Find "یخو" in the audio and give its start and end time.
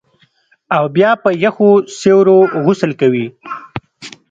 1.43-1.69